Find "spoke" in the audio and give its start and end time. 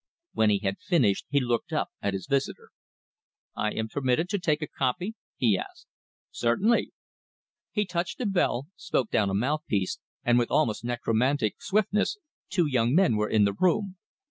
8.75-9.11